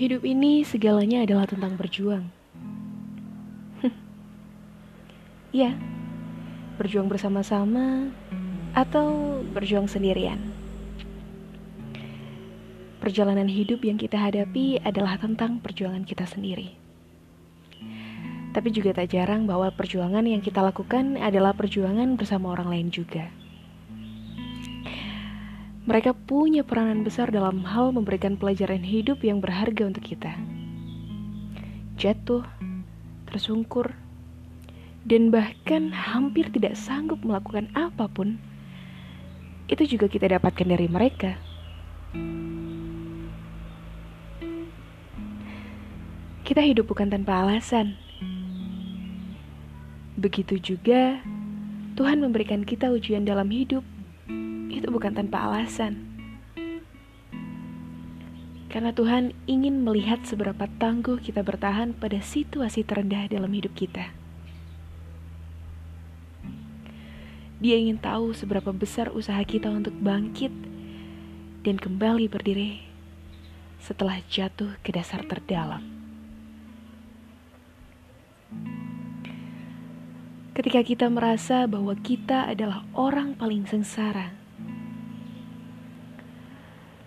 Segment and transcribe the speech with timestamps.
[0.00, 2.24] Hidup ini segalanya adalah tentang berjuang.
[5.60, 5.76] ya,
[6.80, 8.08] berjuang bersama-sama
[8.72, 10.40] atau berjuang sendirian.
[12.96, 16.72] Perjalanan hidup yang kita hadapi adalah tentang perjuangan kita sendiri.
[18.56, 23.28] Tapi juga tak jarang bahwa perjuangan yang kita lakukan adalah perjuangan bersama orang lain juga.
[25.88, 30.36] Mereka punya peranan besar dalam hal memberikan pelajaran hidup yang berharga untuk kita.
[31.96, 32.44] Jatuh,
[33.24, 33.92] tersungkur,
[35.08, 38.36] dan bahkan hampir tidak sanggup melakukan apa pun,
[39.70, 41.38] itu juga kita dapatkan dari mereka.
[46.44, 47.94] Kita hidup bukan tanpa alasan.
[50.18, 51.22] Begitu juga
[51.94, 53.86] Tuhan memberikan kita ujian dalam hidup.
[54.70, 56.06] Itu bukan tanpa alasan.
[58.70, 64.14] Karena Tuhan ingin melihat seberapa tangguh kita bertahan pada situasi terendah dalam hidup kita.
[67.58, 70.54] Dia ingin tahu seberapa besar usaha kita untuk bangkit
[71.66, 72.86] dan kembali berdiri
[73.82, 76.00] setelah jatuh ke dasar terdalam.
[80.60, 84.39] ketika kita merasa bahwa kita adalah orang paling sengsara.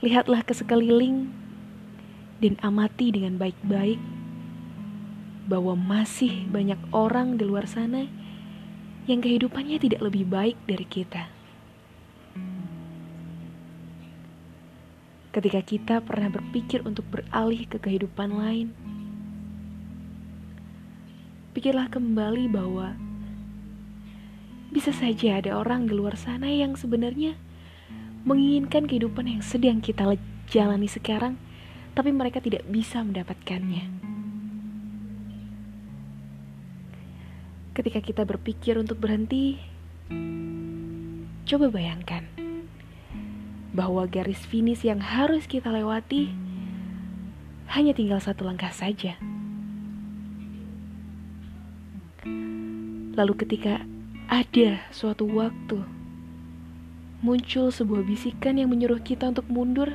[0.00, 1.28] Lihatlah ke sekeliling
[2.40, 4.00] dan amati dengan baik-baik
[5.44, 8.08] bahwa masih banyak orang di luar sana
[9.04, 11.28] yang kehidupannya tidak lebih baik dari kita.
[15.36, 18.72] Ketika kita pernah berpikir untuk beralih ke kehidupan lain,
[21.52, 22.96] pikirlah kembali bahwa
[24.72, 27.36] bisa saja ada orang di luar sana yang sebenarnya
[28.24, 30.16] menginginkan kehidupan yang sedang kita
[30.50, 31.40] jalani sekarang,
[31.96, 33.88] tapi mereka tidak bisa mendapatkannya.
[37.70, 39.56] Ketika kita berpikir untuk berhenti,
[41.46, 42.26] coba bayangkan
[43.70, 46.34] bahwa garis finish yang harus kita lewati
[47.70, 49.14] hanya tinggal satu langkah saja.
[53.14, 53.82] Lalu, ketika
[54.26, 55.99] ada suatu waktu
[57.20, 59.92] muncul sebuah bisikan yang menyuruh kita untuk mundur.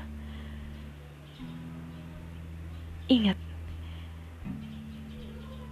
[3.06, 3.38] Ingat,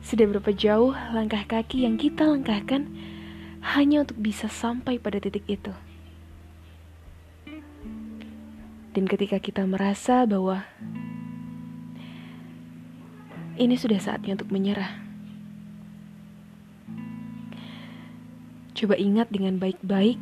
[0.06, 2.86] sudah berapa jauh langkah kaki yang kita langkahkan
[3.74, 5.74] hanya untuk bisa sampai pada titik itu.
[8.94, 10.62] Dan ketika kita merasa bahwa
[13.58, 15.04] ini sudah saatnya untuk menyerah,
[18.74, 20.18] Coba ingat dengan baik-baik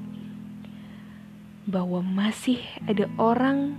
[1.69, 2.57] bahwa masih
[2.89, 3.77] ada orang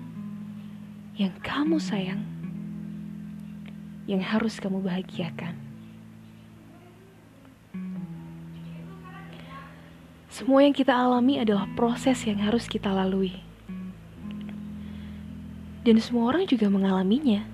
[1.19, 2.23] yang kamu sayang,
[4.07, 5.59] yang harus kamu bahagiakan.
[10.33, 13.37] Semua yang kita alami adalah proses yang harus kita lalui,
[15.85, 17.45] dan semua orang juga mengalaminya.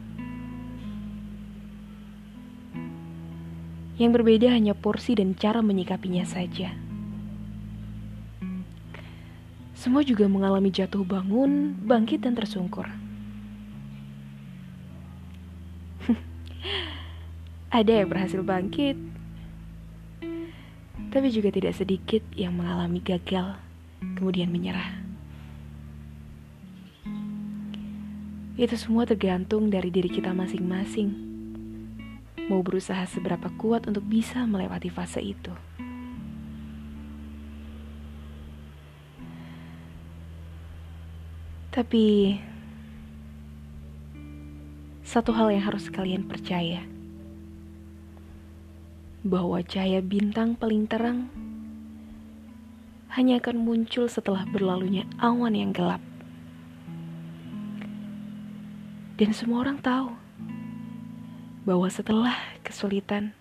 [3.98, 6.87] Yang berbeda hanya porsi dan cara menyikapinya saja.
[9.78, 12.90] Semua juga mengalami jatuh bangun, bangkit dan tersungkur.
[17.78, 18.98] Ada yang berhasil bangkit,
[21.14, 23.54] tapi juga tidak sedikit yang mengalami gagal,
[24.18, 24.98] kemudian menyerah.
[28.58, 31.14] Itu semua tergantung dari diri kita masing-masing.
[32.50, 35.67] Mau berusaha seberapa kuat untuk bisa melewati fase itu.
[41.78, 42.34] Tapi
[45.06, 46.82] satu hal yang harus kalian percaya
[49.22, 51.30] bahwa cahaya bintang paling terang
[53.14, 56.02] hanya akan muncul setelah berlalunya awan yang gelap.
[59.14, 60.18] Dan semua orang tahu
[61.62, 62.34] bahwa setelah
[62.66, 63.38] kesulitan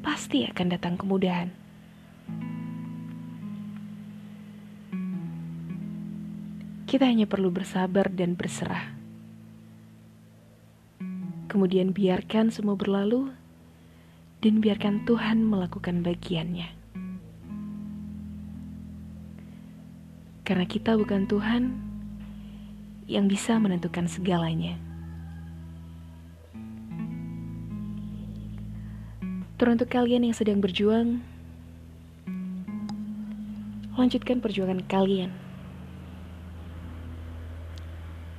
[0.00, 1.52] pasti akan datang kemudahan.
[6.92, 8.92] Kita hanya perlu bersabar dan berserah.
[11.48, 13.32] Kemudian biarkan semua berlalu
[14.44, 16.68] dan biarkan Tuhan melakukan bagiannya.
[20.44, 21.72] Karena kita bukan Tuhan
[23.08, 24.76] yang bisa menentukan segalanya.
[29.56, 31.24] Teruntuk kalian yang sedang berjuang,
[33.96, 35.41] lanjutkan perjuangan kalian.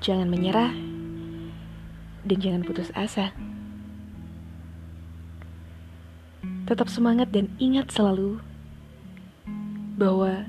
[0.04, 0.76] Jangan menyerah,
[2.28, 3.32] dan jangan putus asa.
[6.68, 8.44] Tetap semangat dan ingat selalu
[9.96, 10.44] bahwa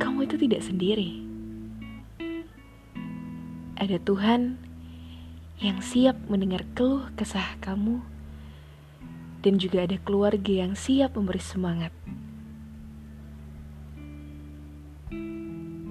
[0.00, 1.20] kamu itu tidak sendiri.
[3.76, 4.56] Ada Tuhan
[5.60, 8.00] yang siap mendengar keluh kesah kamu,
[9.44, 11.92] dan juga ada keluarga yang siap memberi semangat.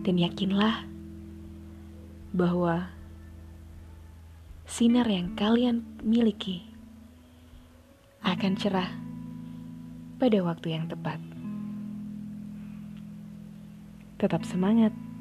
[0.01, 0.93] Dan yakinlah
[2.33, 2.89] bahwa
[4.65, 6.65] sinar yang kalian miliki
[8.25, 8.89] akan cerah
[10.18, 11.21] pada waktu yang tepat.
[14.18, 15.12] Tetap semangat.